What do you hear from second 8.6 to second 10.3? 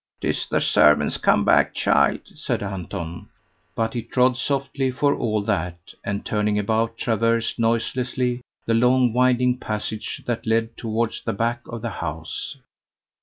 the long winding passage